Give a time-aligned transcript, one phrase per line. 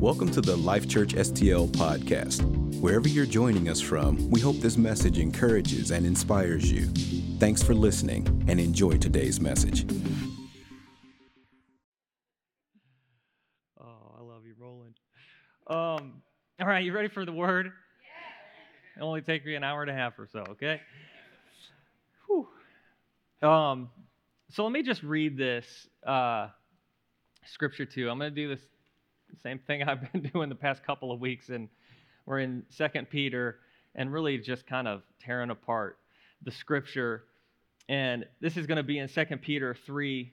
[0.00, 2.40] Welcome to the Life Church STL podcast.
[2.80, 6.86] Wherever you're joining us from, we hope this message encourages and inspires you.
[7.38, 9.84] Thanks for listening and enjoy today's message.
[13.78, 14.94] Oh, I love you, Roland.
[15.66, 16.22] Um,
[16.58, 17.66] all right, you ready for the word?
[17.66, 18.96] Yeah.
[18.96, 20.80] It'll only take me an hour and a half or so, okay?
[22.26, 22.48] Whew.
[23.46, 23.90] Um,
[24.48, 25.66] so let me just read this
[26.06, 26.48] uh,
[27.44, 28.08] scripture too.
[28.08, 28.62] I'm going to do this
[29.42, 31.68] same thing I've been doing the past couple of weeks, and
[32.26, 33.58] we're in Second Peter,
[33.94, 35.98] and really just kind of tearing apart
[36.42, 37.24] the scripture.
[37.88, 40.32] And this is going to be in Second Peter three,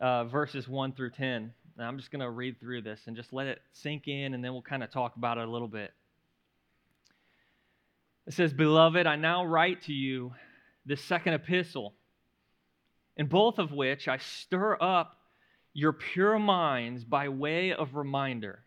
[0.00, 1.52] uh, verses one through ten.
[1.76, 4.44] And I'm just going to read through this and just let it sink in, and
[4.44, 5.92] then we'll kind of talk about it a little bit.
[8.26, 10.32] It says, Beloved, I now write to you
[10.86, 11.94] this second epistle,
[13.16, 15.19] in both of which I stir up
[15.72, 18.64] your pure minds by way of reminder,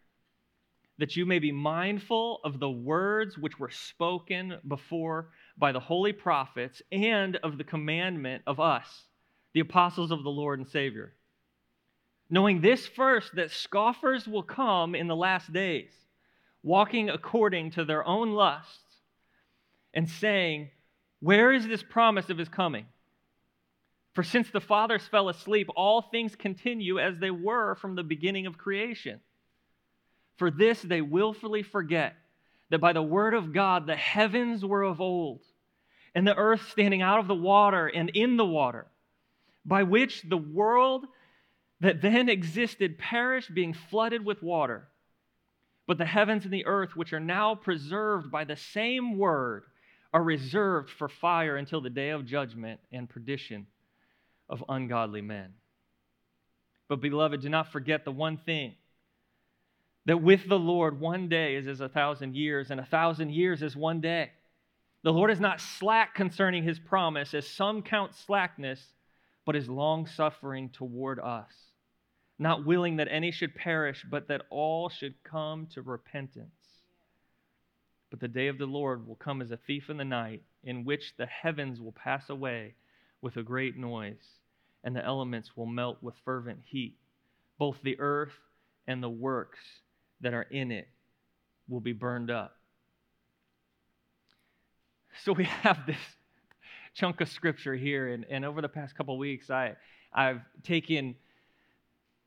[0.98, 6.14] that you may be mindful of the words which were spoken before by the holy
[6.14, 9.08] prophets and of the commandment of us,
[9.54, 11.14] the apostles of the Lord and Savior.
[12.30, 15.92] Knowing this first, that scoffers will come in the last days,
[16.64, 18.80] walking according to their own lusts,
[19.94, 20.70] and saying,
[21.20, 22.86] Where is this promise of his coming?
[24.14, 28.46] For since the fathers fell asleep, all things continue as they were from the beginning
[28.46, 29.20] of creation.
[30.38, 32.16] For this they willfully forget
[32.70, 35.42] that by the word of God the heavens were of old,
[36.14, 38.86] and the earth standing out of the water and in the water,
[39.66, 41.06] by which the world
[41.80, 44.88] that then existed perished, being flooded with water.
[45.88, 49.64] But the heavens and the earth, which are now preserved by the same word,
[50.14, 53.66] are reserved for fire until the day of judgment and perdition
[54.50, 55.54] of ungodly men.
[56.88, 58.76] But, beloved, do not forget the one thing
[60.06, 63.64] that with the Lord, one day is as a thousand years, and a thousand years
[63.64, 64.32] is one day.
[65.04, 68.86] The Lord is not slack concerning his promise, as some count slackness,
[69.46, 71.54] but is long suffering toward us,
[72.38, 76.50] not willing that any should perish, but that all should come to repentance.
[78.10, 80.86] But the day of the Lord will come as a thief in the night, in
[80.86, 82.76] which the heavens will pass away
[83.24, 84.22] with a great noise,
[84.84, 86.98] and the elements will melt with fervent heat.
[87.58, 88.34] Both the earth
[88.86, 89.60] and the works
[90.20, 90.90] that are in it
[91.70, 92.58] will be burned up.
[95.24, 95.98] So we have this
[96.96, 99.78] chunk of scripture here, and, and over the past couple weeks, I,
[100.14, 101.16] I've taken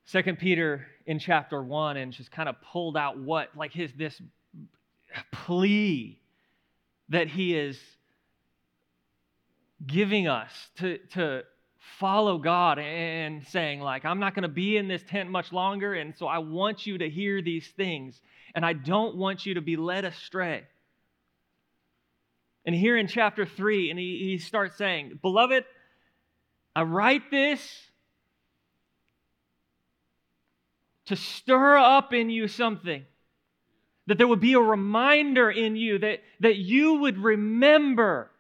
[0.06, 4.18] Second Peter in chapter one and just kind of pulled out what, like his this
[5.30, 6.18] plea
[7.10, 7.78] that he is
[9.84, 11.42] giving us to, to
[11.98, 15.94] follow God and saying, like, I'm not going to be in this tent much longer,
[15.94, 18.20] and so I want you to hear these things,
[18.54, 20.64] and I don't want you to be led astray.
[22.64, 25.64] And here in chapter 3, and he, he starts saying, Beloved,
[26.75, 27.87] I write this
[31.06, 33.04] to stir up in you something.
[34.08, 38.31] That there would be a reminder in you that, that you would remember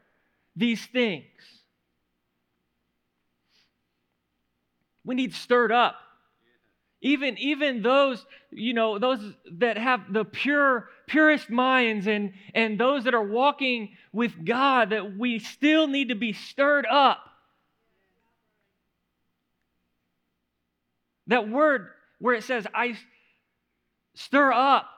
[0.56, 1.24] these things.
[5.04, 5.96] We need stirred up.
[7.02, 9.20] Even, even those, you know, those
[9.58, 15.16] that have the pure, purest minds and, and those that are walking with God, that
[15.16, 17.22] we still need to be stirred up.
[21.28, 21.88] That word
[22.18, 22.96] where it says, I
[24.14, 24.88] stir up,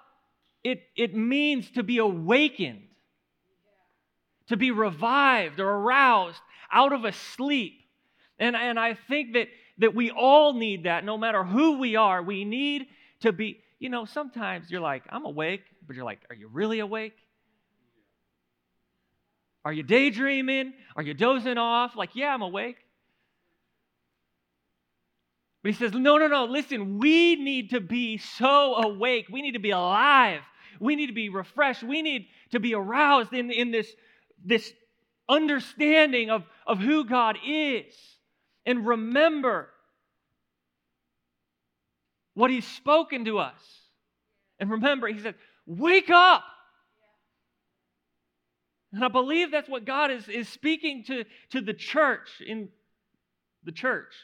[0.62, 2.87] it, it means to be awakened,
[4.48, 6.40] to be revived or aroused
[6.72, 7.80] out of a sleep.
[8.38, 9.48] And, and I think that,
[9.78, 12.22] that we all need that, no matter who we are.
[12.22, 12.86] We need
[13.20, 16.80] to be, you know, sometimes you're like, I'm awake, but you're like, are you really
[16.80, 17.14] awake?
[19.64, 20.72] Are you daydreaming?
[20.96, 21.96] Are you dozing off?
[21.96, 22.76] Like, yeah, I'm awake.
[25.62, 29.26] But he says, no, no, no, listen, we need to be so awake.
[29.30, 30.40] We need to be alive.
[30.80, 31.82] We need to be refreshed.
[31.82, 33.92] We need to be aroused in, in this,
[34.44, 34.72] this
[35.28, 37.94] understanding of, of who God is.
[38.64, 39.68] And remember
[42.34, 43.60] what He's spoken to us.
[44.58, 45.34] And remember, He said,
[45.66, 46.44] wake up.
[48.92, 52.68] And I believe that's what God is, is speaking to, to the church in
[53.64, 54.14] the church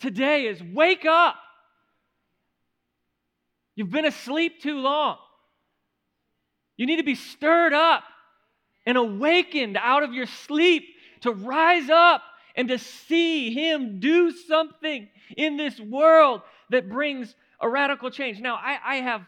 [0.00, 1.36] today is wake up.
[3.76, 5.18] You've been asleep too long.
[6.80, 8.04] You need to be stirred up
[8.86, 10.84] and awakened out of your sleep
[11.20, 12.22] to rise up
[12.56, 15.06] and to see Him do something
[15.36, 16.40] in this world
[16.70, 18.40] that brings a radical change.
[18.40, 19.26] Now, I, I have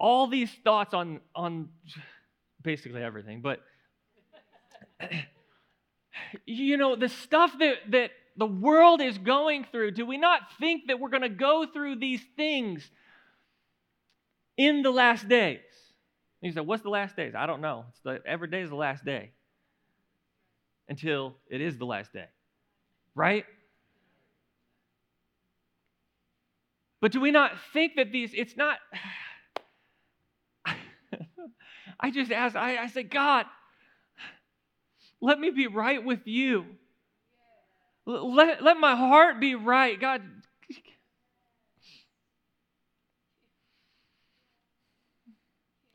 [0.00, 1.68] all these thoughts on, on
[2.62, 3.60] basically everything, but
[6.46, 10.88] you know, the stuff that, that the world is going through, do we not think
[10.88, 12.90] that we're going to go through these things
[14.56, 15.60] in the last days?
[16.46, 17.34] And you say, what's the last days?
[17.36, 17.86] I don't know.
[17.88, 19.32] It's the, every day is the last day
[20.88, 22.26] until it is the last day,
[23.16, 23.44] right?
[27.00, 28.78] But do we not think that these, it's not,
[31.98, 33.46] I just ask, I, I say, God,
[35.20, 36.64] let me be right with you.
[38.06, 40.00] Let, let my heart be right.
[40.00, 40.22] God,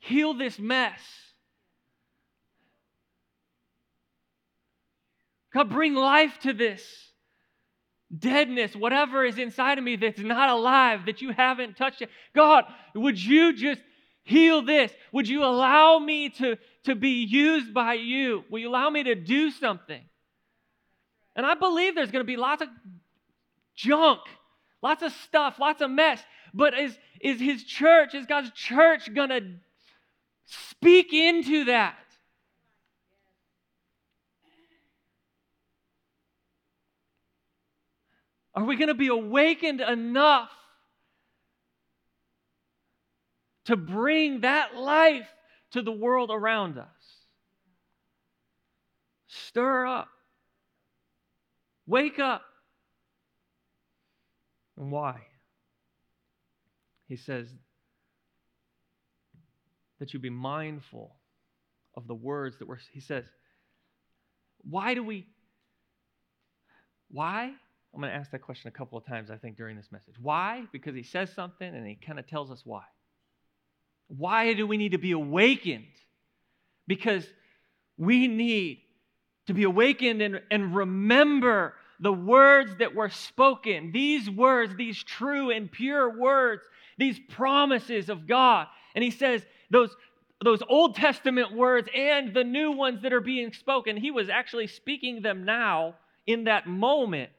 [0.02, 1.00] heal this mess.
[5.54, 6.82] God, bring life to this
[8.16, 12.10] deadness, whatever is inside of me that's not alive, that you haven't touched it.
[12.34, 12.64] God,
[12.94, 13.80] would you just
[14.24, 14.92] heal this?
[15.12, 18.44] Would you allow me to, to be used by you?
[18.50, 20.02] Will you allow me to do something?
[21.36, 22.68] And I believe there's going to be lots of
[23.76, 24.20] junk,
[24.82, 26.20] lots of stuff, lots of mess.
[26.52, 29.42] But is, is his church, is God's church going to
[30.82, 31.94] speak into that?
[38.54, 40.50] Are we going to be awakened enough
[43.66, 45.28] to bring that life
[45.70, 46.86] to the world around us?
[49.28, 50.08] Stir up.
[51.86, 52.42] Wake up.
[54.76, 55.20] And why?
[57.08, 57.48] He says
[60.02, 61.14] that you be mindful
[61.94, 63.24] of the words that were, he says,
[64.68, 65.28] why do we,
[67.08, 67.52] why?
[67.94, 70.16] I'm going to ask that question a couple of times, I think, during this message.
[70.20, 70.64] Why?
[70.72, 72.82] Because he says something and he kind of tells us why.
[74.08, 75.84] Why do we need to be awakened?
[76.88, 77.24] Because
[77.96, 78.80] we need
[79.46, 83.92] to be awakened and, and remember the words that were spoken.
[83.92, 86.62] These words, these true and pure words,
[86.98, 88.66] these promises of God.
[88.96, 89.96] And he says, those,
[90.44, 94.68] those Old Testament words and the new ones that are being spoken, he was actually
[94.68, 95.94] speaking them now
[96.26, 97.30] in that moment.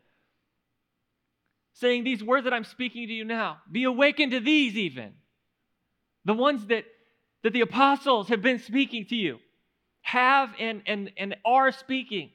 [1.75, 5.13] Saying, These words that I'm speaking to you now, be awakened to these even.
[6.25, 6.85] The ones that,
[7.43, 9.39] that the apostles have been speaking to you
[10.01, 12.29] have and, and, and are speaking.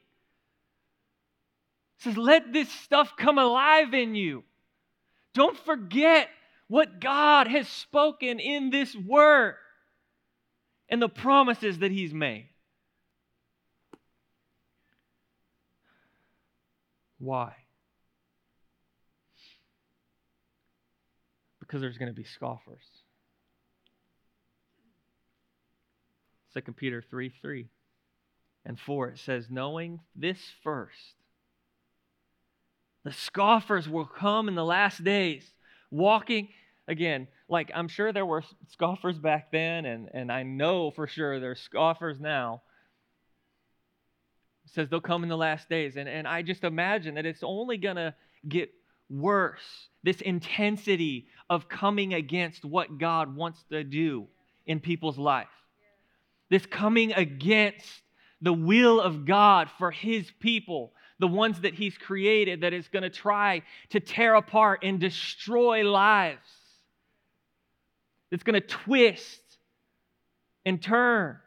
[1.99, 4.43] It says, let this stuff come alive in you.
[5.35, 6.29] Don't forget
[6.69, 9.55] what God has spoken in this word
[10.88, 12.49] and the promises that He's made.
[17.19, 17.52] Why?
[21.61, 22.85] Because there's going to be scoffers.
[26.55, 27.69] 2 Peter 3 3
[28.64, 31.14] and 4, it says, Knowing this first,
[33.05, 35.44] the scoffers will come in the last days,
[35.90, 36.49] walking
[36.88, 37.29] again.
[37.49, 38.43] Like I'm sure there were
[38.73, 42.62] scoffers back then, and, and I know for sure there's scoffers now.
[44.64, 45.96] It says they'll come in the last days.
[45.96, 48.14] And, and I just imagine that it's only going to
[48.49, 48.70] get
[49.08, 49.62] worse.
[50.02, 54.26] This intensity of coming against what God wants to do
[54.66, 55.49] in people's life
[56.50, 58.02] this coming against
[58.40, 63.02] the will of God for his people, the ones that he's created, that is going
[63.02, 66.49] to try to tear apart and destroy lives.
[68.30, 69.40] It's going to twist
[70.64, 71.38] and turn.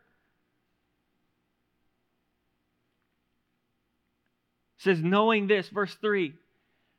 [4.80, 6.34] It says, knowing this, verse 3,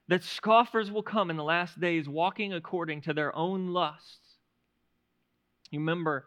[0.09, 4.19] that scoffers will come in the last days walking according to their own lusts.
[5.71, 6.27] You remember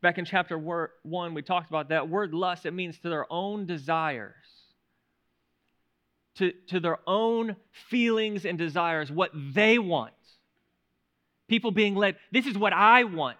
[0.00, 3.66] Back in chapter 1, we talked about that word lust, it means to their own
[3.66, 4.34] desires,
[6.36, 7.56] to, to their own
[7.90, 10.14] feelings and desires, what they want.
[11.50, 13.36] People being led, this is what I want.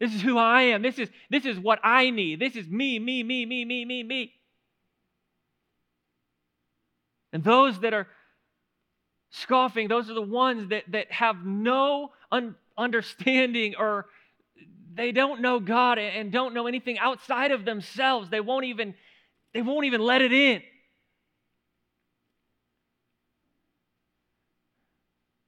[0.00, 0.80] This is who I am.
[0.80, 2.40] This is, this is what I need.
[2.40, 4.32] This is me, me, me, me, me, me, me.
[7.30, 8.08] And those that are
[9.28, 14.06] scoffing, those are the ones that, that have no un- understanding or
[14.94, 18.30] they don't know God and don't know anything outside of themselves.
[18.30, 18.94] They won't even
[19.52, 20.62] they won't even let it in.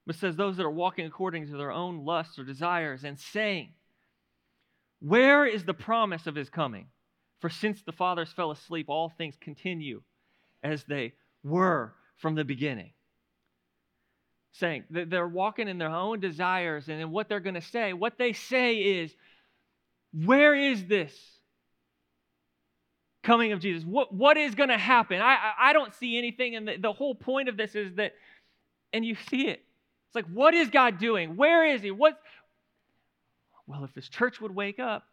[0.07, 3.73] But says those that are walking according to their own lusts or desires and saying,
[5.01, 6.87] Where is the promise of his coming?
[7.41, 10.01] For since the fathers fell asleep, all things continue
[10.63, 12.93] as they were from the beginning.
[14.53, 14.85] saying.
[14.91, 17.91] that They're walking in their own desires and in what they're going to say.
[17.91, 19.13] What they say is,
[20.13, 21.13] Where is this
[23.23, 23.83] coming of Jesus?
[23.83, 25.19] What, what is going to happen?
[25.19, 26.55] I, I, I, don't see anything.
[26.55, 28.13] And the, the whole point of this is that,
[28.93, 29.66] and you see it.
[30.17, 31.35] Like, what is God doing?
[31.35, 31.91] Where is He?
[31.91, 32.19] What?
[33.67, 35.03] Well, if His church would wake up,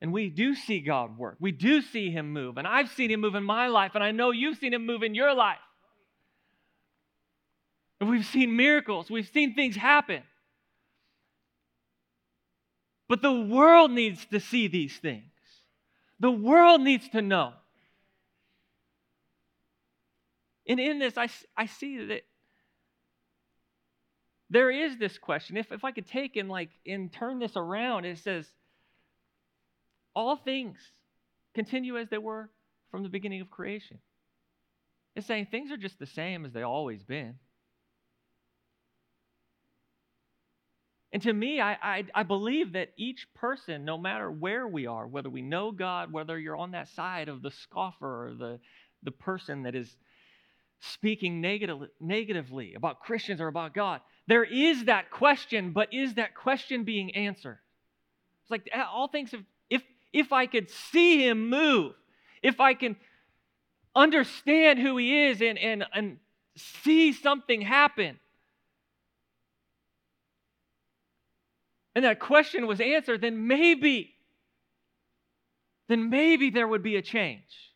[0.00, 1.38] And we do see God work.
[1.40, 2.56] We do see Him move.
[2.56, 5.02] And I've seen Him move in my life, and I know you've seen Him move
[5.02, 5.58] in your life.
[8.00, 10.22] And we've seen miracles, we've seen things happen.
[13.08, 15.24] But the world needs to see these things,
[16.20, 17.54] the world needs to know.
[20.68, 22.22] And in this, I, I see that
[24.50, 25.56] there is this question.
[25.56, 28.46] If, if I could take and like and turn this around, it says,
[30.14, 30.78] all things
[31.54, 32.50] continue as they were
[32.90, 33.98] from the beginning of creation.
[35.16, 37.34] It's saying things are just the same as they always been.
[41.12, 45.06] And to me, I, I, I, believe that each person, no matter where we are,
[45.06, 48.60] whether we know God, whether you're on that side of the scoffer or the,
[49.02, 49.96] the person that is
[50.80, 56.34] speaking negative, negatively about Christians or about God, there is that question, but is that
[56.34, 57.58] question being answered?
[58.42, 59.82] It's like all things have if
[60.12, 61.94] if I could see him move,
[62.42, 62.96] if I can
[63.94, 66.18] understand who he is and, and, and
[66.56, 68.18] see something happen.
[71.94, 74.14] And that question was answered, then maybe,
[75.88, 77.74] then maybe there would be a change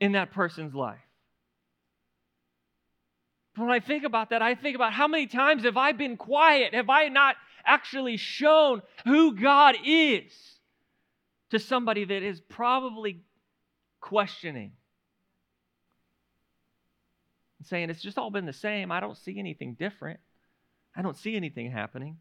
[0.00, 1.03] in that person's life.
[3.56, 6.74] When I think about that, I think about how many times have I been quiet?
[6.74, 10.54] Have I not actually shown who God is?
[11.54, 13.20] to somebody that is probably
[14.00, 14.72] questioning
[17.58, 18.90] and saying, It's just all been the same.
[18.90, 20.18] I don't see anything different.
[20.96, 22.18] I don't see anything happening.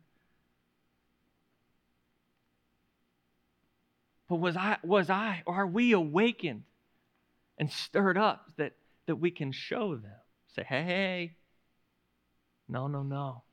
[4.29, 6.63] But was I, was I, or are we awakened
[7.57, 8.73] and stirred up that,
[9.07, 10.11] that we can show them?
[10.55, 11.31] Say, hey, hey,
[12.67, 13.43] no, no, no.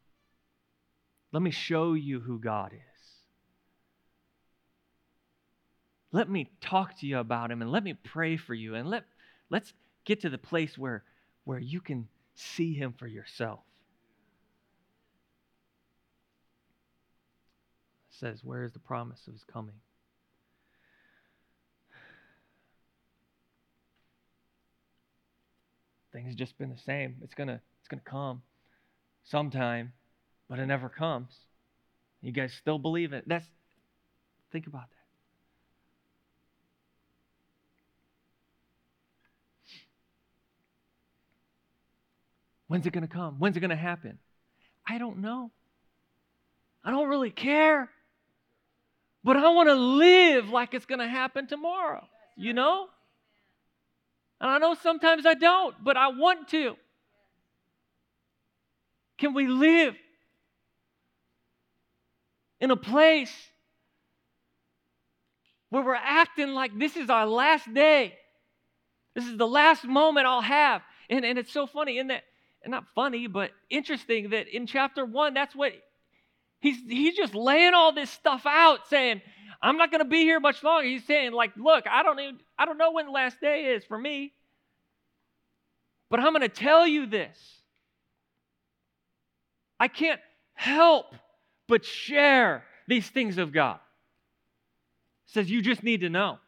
[1.33, 2.90] Let me show you who God is.
[6.12, 9.04] let me talk to you about him and let me pray for you and let
[9.49, 9.73] let's
[10.04, 11.04] get to the place where
[11.45, 13.61] where you can see him for yourself
[18.09, 19.76] it says where is the promise of his coming
[26.12, 28.43] things just been the same it's gonna it's gonna come
[29.25, 29.93] sometime
[30.49, 31.35] but it never comes
[32.23, 33.47] you guys still believe it that's
[34.52, 35.00] think about that
[42.71, 43.40] When's it to come?
[43.40, 44.21] When's it to happen?
[44.88, 45.50] I don't know.
[46.85, 47.90] I don't really care.
[49.25, 52.87] But I want to live like it's to happen tomorrow, you know?
[54.41, 56.77] And I know sometimes I don't, but I want to.
[59.19, 59.95] Can we live
[62.61, 63.33] in a place
[65.69, 68.15] where we're acting like this is our last day?
[69.15, 70.83] This is the last moment I'll have.
[71.11, 72.23] And, and it's so funny in that
[72.67, 75.73] not funny, but interesting that in chapter one, that's what
[76.61, 79.23] he's he's just laying all this stuff out, saying,
[79.62, 80.87] I'm not gonna be here much longer.
[80.87, 83.85] He's saying, like, look, I don't even I don't know when the last day is
[83.85, 84.33] for me.
[86.09, 87.38] But I'm gonna tell you this.
[89.81, 90.21] I can't
[90.52, 91.14] help
[91.67, 93.79] but share these things of God.
[95.26, 96.38] says you just need to know.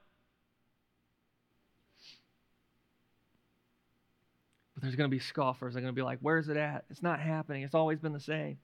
[4.74, 5.74] But there's going to be scoffers.
[5.74, 6.84] They're going to be like, Where's it at?
[6.90, 7.62] It's not happening.
[7.62, 8.58] It's always been the same.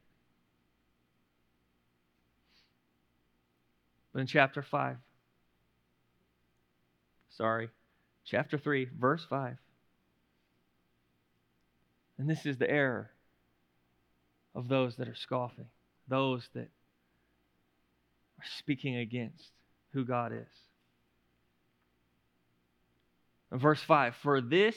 [4.12, 4.96] But in chapter 5,
[7.30, 7.68] sorry,
[8.24, 9.56] chapter 3, verse 5,
[12.18, 13.10] and this is the error
[14.54, 15.68] of those that are scoffing,
[16.08, 16.68] those that
[18.38, 19.50] are speaking against
[19.92, 20.46] who God is.
[23.52, 24.76] Verse 5, for this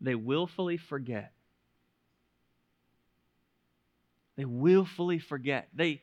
[0.00, 1.32] they willfully forget.
[4.36, 5.68] They willfully forget.
[5.74, 6.02] They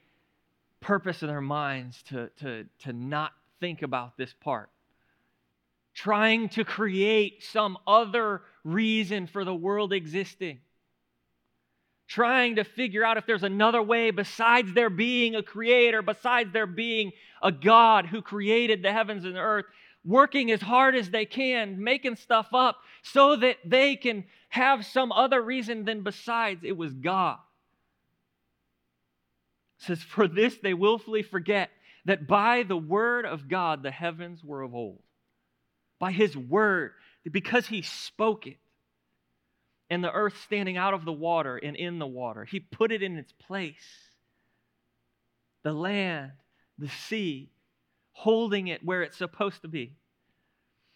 [0.80, 4.70] purpose in their minds to, to, to not think about this part.
[5.94, 10.60] Trying to create some other reason for the world existing.
[12.08, 16.68] Trying to figure out if there's another way besides there being a creator, besides there
[16.68, 19.66] being a God who created the heavens and the earth
[20.06, 25.12] working as hard as they can, making stuff up so that they can have some
[25.12, 27.38] other reason than besides it was God.
[29.78, 31.70] Says, For this they willfully forget
[32.06, 35.02] that by the word of God the heavens were of old.
[36.00, 36.94] By his word,
[37.30, 38.58] because he spoke it,
[39.90, 43.02] and the earth standing out of the water and in the water, he put it
[43.02, 43.76] in its place.
[45.64, 46.32] The land,
[46.78, 47.50] the sea,
[48.12, 49.94] holding it where it's supposed to be,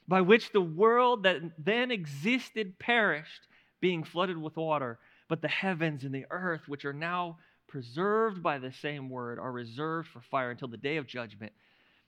[0.07, 3.47] by which the world that then existed perished,
[3.79, 5.00] being flooded with water.
[5.27, 7.38] But the heavens and the earth, which are now
[7.71, 11.53] preserved by the same word, are reserved for fire until the day of judgment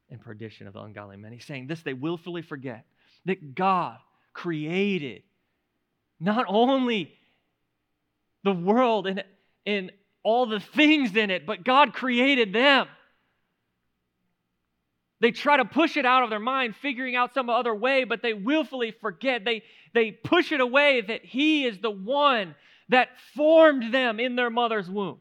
[0.09, 1.31] and perdition of the ungodly men.
[1.31, 2.85] He's saying this they willfully forget
[3.25, 3.97] that God
[4.33, 5.23] created
[6.19, 7.13] not only
[8.43, 9.23] the world and,
[9.65, 9.91] and
[10.21, 12.87] all the things in it, but God created them.
[15.21, 18.21] They try to push it out of their mind, figuring out some other way, but
[18.21, 19.45] they willfully forget.
[19.45, 22.55] They, they push it away that He is the one
[22.89, 25.19] that formed them in their mother's womb.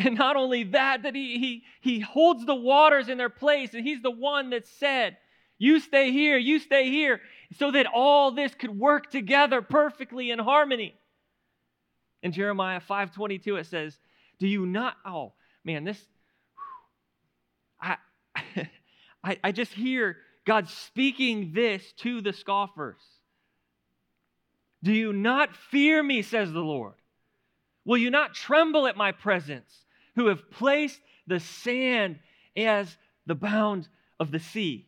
[0.00, 3.86] And not only that, that he, he, he holds the waters in their place, and
[3.86, 5.18] he's the one that said,
[5.58, 7.20] You stay here, you stay here,
[7.58, 10.94] so that all this could work together perfectly in harmony.
[12.22, 13.98] In Jeremiah 5:22, it says,
[14.38, 14.96] Do you not?
[15.04, 16.02] Oh, man, this
[17.78, 17.96] I
[19.22, 20.16] I, I just hear
[20.46, 23.02] God speaking this to the scoffers.
[24.82, 26.94] Do you not fear me, says the Lord?
[27.84, 29.84] Will you not tremble at my presence?
[30.14, 32.18] Who have placed the sand
[32.56, 33.88] as the bound
[34.18, 34.86] of the sea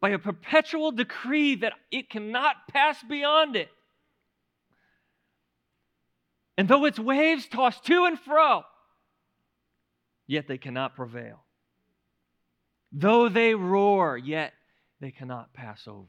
[0.00, 3.68] by a perpetual decree that it cannot pass beyond it.
[6.58, 8.64] And though its waves toss to and fro,
[10.26, 11.44] yet they cannot prevail.
[12.90, 14.52] Though they roar, yet
[15.00, 16.08] they cannot pass over it.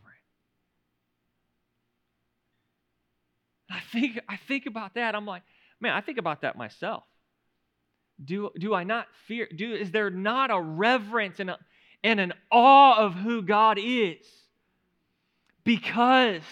[3.69, 5.15] I think, I think about that.
[5.15, 5.43] I'm like,
[5.79, 7.03] man, I think about that myself
[8.25, 9.47] do, do I not fear?
[9.53, 11.57] Do, is there not a reverence and, a,
[12.03, 14.25] and an awe of who God is?
[15.63, 16.43] Because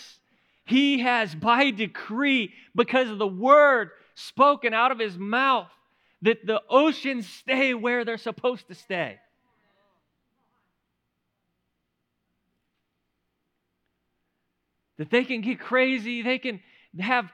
[0.65, 5.69] he has, by decree, because of the word spoken out of his mouth,
[6.21, 9.19] that the oceans stay where they're supposed to stay.
[14.97, 16.62] That they can get crazy, they can
[16.99, 17.31] have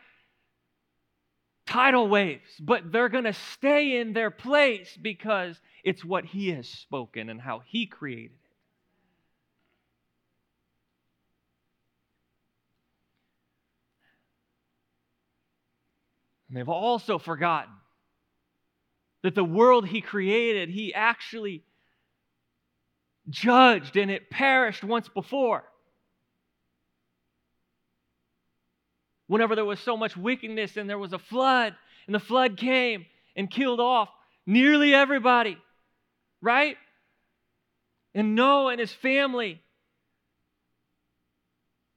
[1.68, 6.68] tidal waves, but they're going to stay in their place because it's what He has
[6.68, 8.52] spoken and how He created it.
[16.50, 17.74] And they've also forgotten
[19.24, 21.64] that the world He created, He actually
[23.30, 25.66] judged and it perished once before.
[29.28, 33.06] Whenever there was so much wickedness and there was a flood, and the flood came
[33.36, 34.10] and killed off
[34.46, 35.58] nearly everybody,
[36.42, 36.78] right?
[38.16, 39.62] And Noah and his family.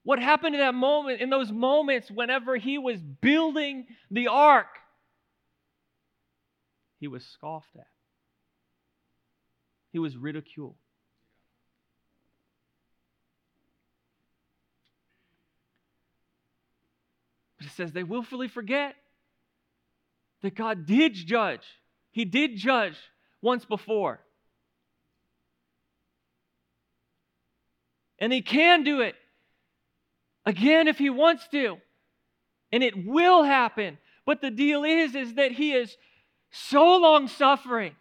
[0.03, 4.67] What happened in that moment, in those moments, whenever he was building the ark?
[6.99, 7.87] He was scoffed at,
[9.93, 10.75] he was ridiculed.
[17.61, 18.97] But it says they willfully forget
[20.41, 21.61] that God did judge.
[22.11, 22.97] He did judge
[23.43, 24.19] once before.
[28.19, 29.15] And He can do it
[30.47, 31.77] again if He wants to.
[32.73, 33.99] And it will happen.
[34.25, 35.95] But the deal is, is that He is
[36.51, 37.95] so long suffering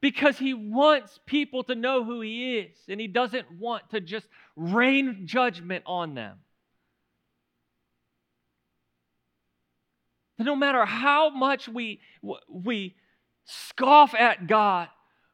[0.00, 4.28] because he wants people to know who he is and he doesn't want to just
[4.54, 6.38] rain judgment on them.
[10.38, 12.00] That no matter how much we,
[12.48, 12.94] we
[13.44, 14.88] scoff at God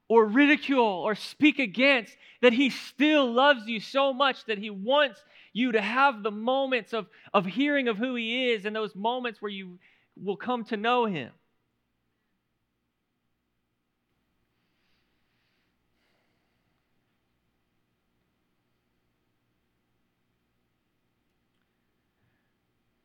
[0.09, 5.23] or ridicule or speak against, that He still loves you so much that He wants
[5.53, 9.43] you to have the moments of, of hearing of who He is and those moments
[9.43, 9.79] where you
[10.17, 11.31] will come to know Him.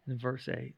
[0.07, 0.73] In verse 8.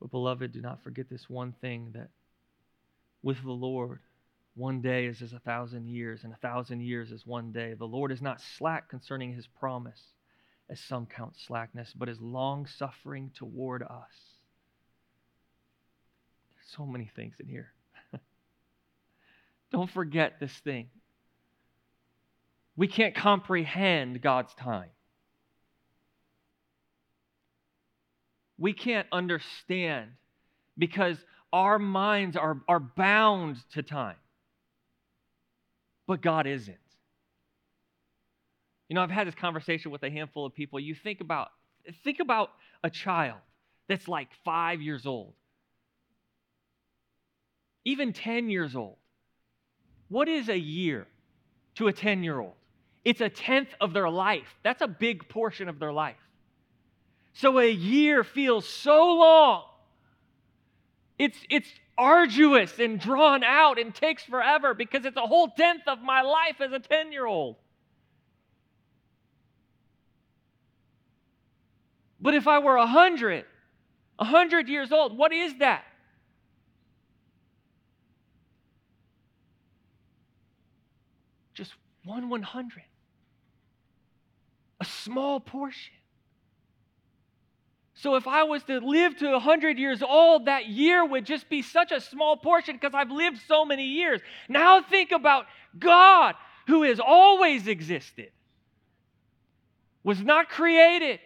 [0.00, 2.08] But, beloved, do not forget this one thing that
[3.22, 4.00] with the Lord,
[4.54, 7.74] one day is as a thousand years, and a thousand years is one day.
[7.74, 10.02] The Lord is not slack concerning his promise,
[10.68, 13.90] as some count slackness, but is long suffering toward us.
[16.54, 17.72] There's so many things in here.
[19.72, 20.88] Don't forget this thing.
[22.76, 24.90] We can't comprehend God's time.
[28.60, 30.10] We can't understand
[30.78, 31.16] because
[31.52, 34.16] our minds are, are bound to time.
[36.06, 36.76] But God isn't.
[38.88, 40.78] You know, I've had this conversation with a handful of people.
[40.78, 41.48] You think about
[42.04, 42.50] think about
[42.84, 43.38] a child
[43.88, 45.32] that's like 5 years old.
[47.84, 48.96] Even 10 years old.
[50.08, 51.06] What is a year
[51.76, 52.52] to a 10-year-old?
[53.04, 54.48] It's a tenth of their life.
[54.62, 56.16] That's a big portion of their life.
[57.32, 59.64] So a year feels so long.
[61.18, 66.00] It's, it's arduous and drawn out and takes forever because it's a whole tenth of
[66.02, 67.56] my life as a 10 year old.
[72.20, 73.44] But if I were 100,
[74.16, 75.84] 100 years old, what is that?
[81.54, 82.84] Just one one hundred.
[84.80, 85.99] A small portion.
[88.00, 91.60] So if I was to live to 100 years old, that year would just be
[91.60, 94.22] such a small portion because I've lived so many years.
[94.48, 95.44] Now think about
[95.78, 96.34] God
[96.66, 98.30] who has always existed,
[100.02, 101.20] was not created,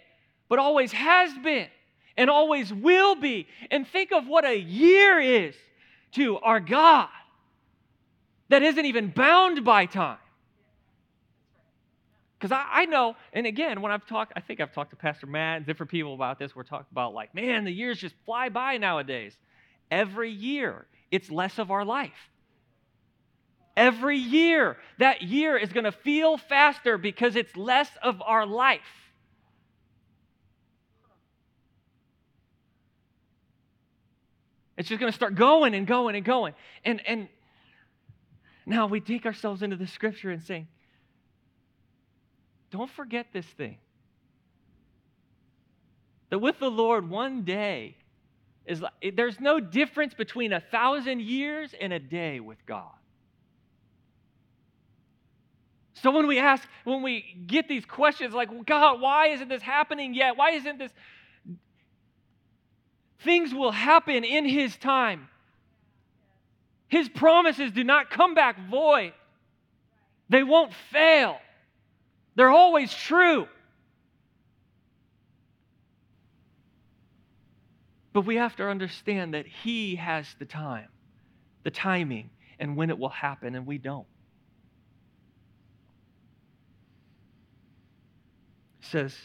[0.49, 1.69] but always has been
[2.17, 3.47] and always will be.
[3.71, 5.55] And think of what a year is
[6.15, 7.09] to our God
[8.49, 10.19] that isn't even bound by time.
[12.45, 15.27] Because I, I, know, and again, when I've talked, I think I've talked to Pastor
[15.27, 16.55] Matt and different people about this.
[16.55, 19.35] We're talking about, like, man, the years just fly by nowadays.
[19.91, 22.13] Every year, it's less of our life.
[23.79, 28.83] Every year, that year is going to feel faster because it's less of our life.
[34.77, 36.53] It's just going to start going and going and going.
[36.85, 37.29] And, and
[38.67, 40.69] now we take ourselves into the scripture and saying,
[42.75, 43.77] don't forget this thing.
[46.31, 47.97] That with the Lord, one day
[48.67, 52.91] is like, there's no difference between a thousand years and a day with God.
[56.03, 60.13] So when we ask, when we get these questions like, God, why isn't this happening
[60.13, 60.37] yet?
[60.37, 60.91] Why isn't this?
[63.21, 65.29] Things will happen in His time.
[66.89, 69.13] His promises do not come back void,
[70.29, 71.39] they won't fail.
[72.35, 73.47] They're always true.
[78.13, 80.89] But we have to understand that He has the time,
[81.65, 84.07] the timing, and when it will happen, and we don't.
[88.81, 89.17] It says,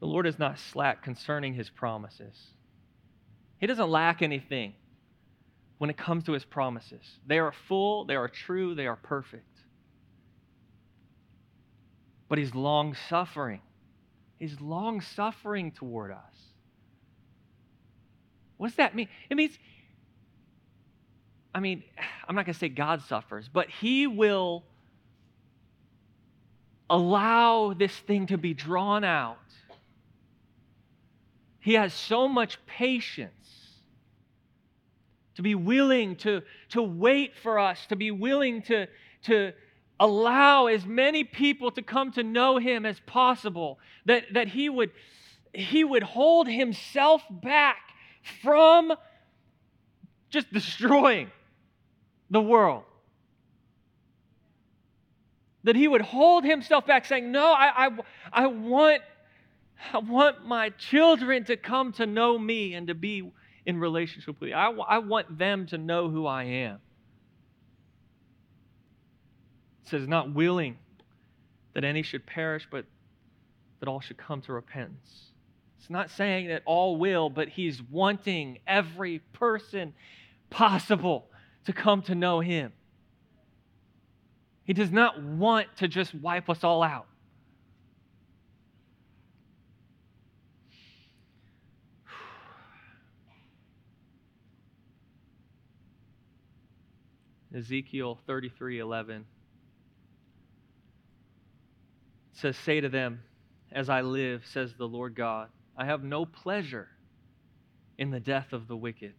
[0.00, 2.36] The Lord is not slack concerning His promises.
[3.58, 4.74] He doesn't lack anything
[5.78, 7.02] when it comes to His promises.
[7.26, 9.53] They are full, they are true, they are perfect
[12.34, 13.60] but he's long suffering.
[14.40, 16.34] He's long suffering toward us.
[18.56, 19.06] What does that mean?
[19.30, 19.56] It means,
[21.54, 21.84] I mean,
[22.28, 24.64] I'm not going to say God suffers, but he will
[26.90, 29.38] allow this thing to be drawn out.
[31.60, 33.76] He has so much patience
[35.36, 38.88] to be willing to, to wait for us, to be willing to,
[39.22, 39.52] to,
[40.00, 44.90] allow as many people to come to know him as possible, that, that he, would,
[45.52, 47.78] he would hold himself back
[48.42, 48.92] from
[50.30, 51.30] just destroying
[52.30, 52.82] the world.
[55.62, 57.90] That he would hold himself back, saying, No, I, I,
[58.32, 59.00] I, want,
[59.92, 63.30] I want my children to come to know me and to be
[63.64, 64.52] in relationship with me.
[64.52, 66.80] I, I want them to know who I am.
[69.84, 70.78] It says, not willing
[71.74, 72.86] that any should perish, but
[73.80, 75.32] that all should come to repentance.
[75.78, 79.92] It's not saying that all will, but he's wanting every person
[80.48, 81.26] possible
[81.66, 82.72] to come to know him.
[84.64, 87.04] He does not want to just wipe us all out.
[97.54, 99.26] Ezekiel 33 11
[102.34, 103.22] says, Say to them,
[103.72, 106.88] As I live, says the Lord God, I have no pleasure
[107.98, 109.14] in the death of the wicked,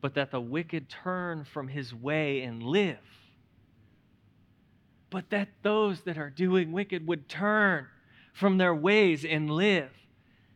[0.00, 2.98] but that the wicked turn from his way and live.
[5.10, 7.86] But that those that are doing wicked would turn
[8.32, 9.90] from their ways and live.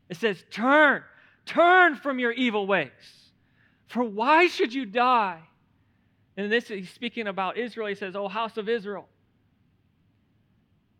[0.09, 1.03] It says, Turn,
[1.45, 2.91] turn from your evil ways.
[3.89, 5.41] For why should you die,
[6.37, 7.89] And this he's speaking about Israel.
[7.89, 9.09] He says, Oh, house of Israel.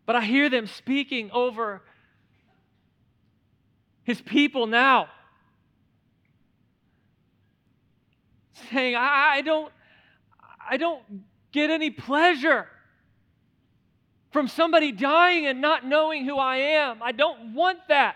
[0.05, 1.81] But I hear them speaking over
[4.03, 5.09] his people now.
[8.71, 9.71] Saying, I, I don't,
[10.69, 11.01] I don't
[11.51, 12.67] get any pleasure
[14.31, 17.01] from somebody dying and not knowing who I am.
[17.01, 18.15] I don't want that.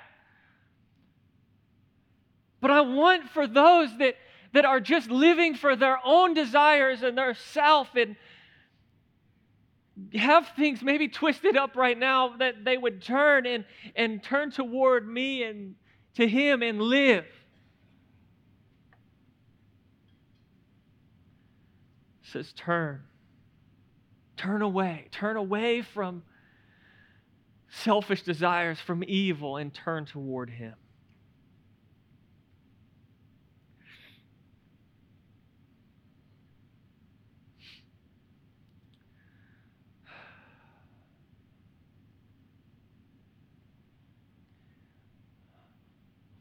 [2.61, 4.15] But I want for those that,
[4.53, 8.15] that are just living for their own desires and their self and
[10.13, 15.07] have things maybe twisted up right now that they would turn and, and turn toward
[15.07, 15.75] me and
[16.15, 17.25] to Him and live.
[22.23, 23.01] It says, turn.
[24.37, 25.07] Turn away.
[25.11, 26.23] Turn away from
[27.69, 30.75] selfish desires, from evil, and turn toward Him.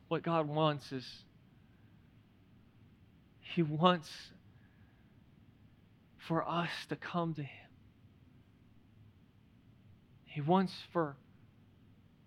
[0.08, 1.06] What God wants is
[3.40, 4.10] He wants
[6.16, 7.68] for us to come to Him.
[10.24, 11.16] He wants for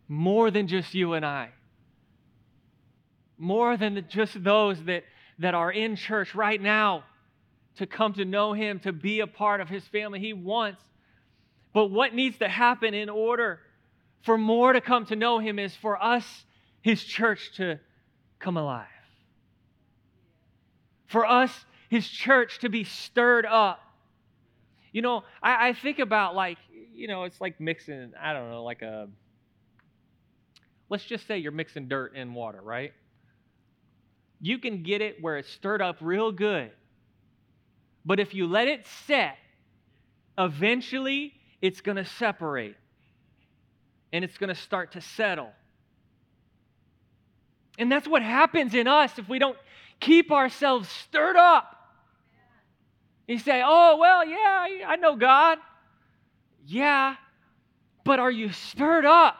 [0.08, 1.50] more than just you and I,
[3.38, 5.04] more than just those that,
[5.40, 7.04] that are in church right now
[7.78, 10.20] to come to know Him, to be a part of His family.
[10.20, 10.82] He wants.
[11.74, 13.60] But what needs to happen in order
[14.24, 16.44] for more to come to know Him is for us,
[16.82, 17.80] His church, to
[18.40, 18.88] come alive.
[21.08, 23.80] For us, His church, to be stirred up.
[24.92, 26.58] You know, I, I think about like
[27.02, 29.08] you know, it's like mixing, I don't know, like a,
[30.88, 32.94] let's just say you're mixing dirt and water, right?
[34.40, 36.72] You can get it where it's stirred up real good.
[38.06, 39.38] But if you let it set,
[40.38, 42.76] eventually it's going to separate
[44.14, 45.52] and it's going to start to settle.
[47.78, 49.58] And that's what happens in us if we don't
[50.00, 51.78] keep ourselves stirred up.
[53.28, 55.58] You say, oh, well, yeah, I know God.
[56.68, 57.16] Yeah,
[58.04, 59.38] but are you stirred up?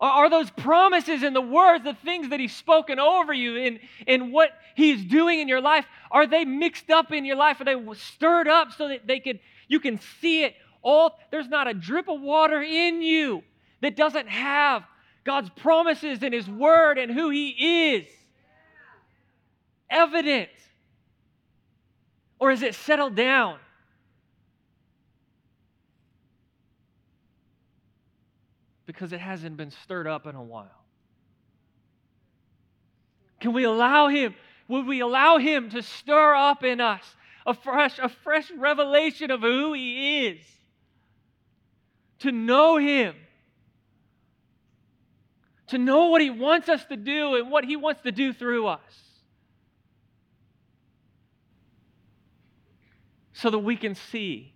[0.00, 4.32] Are, those promises and the words, the things that He's spoken over you in, in
[4.32, 7.60] what He's doing in your life, are they mixed up in your life?
[7.60, 11.18] Are they stirred up so that they could you can see it all?
[11.30, 13.42] There's not a drip of water in you
[13.80, 14.82] that doesn't have
[15.24, 18.06] God's promises and His word and who He is
[19.90, 20.50] evident.
[22.38, 23.58] Or is it settled down?
[28.86, 30.84] because it hasn't been stirred up in a while.
[33.40, 34.34] Can we allow Him?
[34.68, 37.02] Would we allow Him to stir up in us
[37.46, 40.40] a fresh, a fresh revelation of who He is?
[42.20, 43.14] To know Him,
[45.68, 48.66] to know what He wants us to do and what He wants to do through
[48.66, 48.80] us.
[53.32, 54.54] So that we can see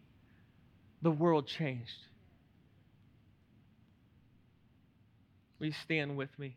[1.03, 2.07] the world changed.
[5.59, 6.57] Will you stand with me?